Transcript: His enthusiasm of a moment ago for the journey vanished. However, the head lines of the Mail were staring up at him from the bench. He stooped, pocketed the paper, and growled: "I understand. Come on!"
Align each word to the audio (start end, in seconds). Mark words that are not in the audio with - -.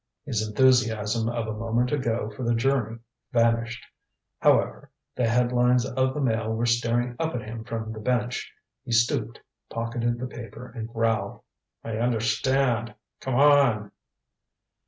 His 0.25 0.41
enthusiasm 0.47 1.29
of 1.29 1.45
a 1.45 1.53
moment 1.53 1.91
ago 1.91 2.31
for 2.31 2.41
the 2.41 2.55
journey 2.55 2.97
vanished. 3.31 3.85
However, 4.39 4.89
the 5.15 5.27
head 5.27 5.51
lines 5.51 5.85
of 5.85 6.15
the 6.15 6.19
Mail 6.19 6.55
were 6.55 6.65
staring 6.65 7.15
up 7.19 7.35
at 7.35 7.43
him 7.43 7.63
from 7.63 7.91
the 7.93 7.99
bench. 7.99 8.51
He 8.83 8.93
stooped, 8.93 9.39
pocketed 9.69 10.17
the 10.17 10.25
paper, 10.25 10.71
and 10.75 10.91
growled: 10.91 11.41
"I 11.83 11.97
understand. 11.97 12.95
Come 13.19 13.35
on!" 13.35 13.91